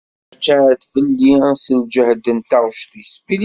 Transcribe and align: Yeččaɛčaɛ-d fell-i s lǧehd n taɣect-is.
Yeččaɛčaɛ-d 0.33 0.81
fell-i 0.91 1.33
s 1.63 1.65
lǧehd 1.79 2.25
n 2.37 2.39
taɣect-is. 2.49 3.11